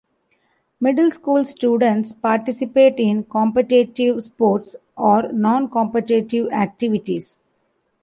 [0.79, 7.37] Middle School students participate in competitive sports or non-competitive activities.